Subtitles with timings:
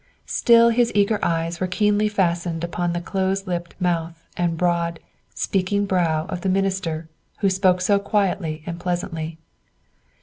[0.25, 4.99] Still his eager eyes were keenly fastened upon the close lipped mouth and broad,
[5.35, 7.07] speaking brow of the minister
[7.41, 9.37] who spoke so quietly and pleasantly.